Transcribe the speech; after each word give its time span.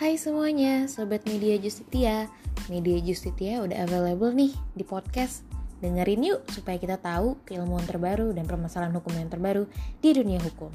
Hai 0.00 0.16
semuanya, 0.16 0.88
Sobat 0.88 1.28
Media 1.28 1.60
Justitia. 1.60 2.24
Media 2.72 2.96
Justitia 3.04 3.60
udah 3.60 3.84
available 3.84 4.32
nih 4.32 4.48
di 4.72 4.80
podcast. 4.80 5.44
Dengerin 5.84 6.24
yuk 6.24 6.40
supaya 6.48 6.80
kita 6.80 6.96
tahu 6.96 7.36
keilmuan 7.44 7.84
terbaru 7.84 8.32
dan 8.32 8.48
permasalahan 8.48 8.96
hukum 8.96 9.12
yang 9.12 9.28
terbaru 9.28 9.68
di 10.00 10.16
dunia 10.16 10.40
hukum. 10.40 10.72